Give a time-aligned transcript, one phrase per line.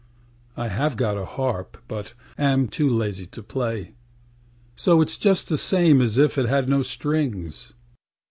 [0.57, 3.91] I have got a harp, but am too lazy to play;
[4.75, 7.73] So itâs just the same as if it had no strings.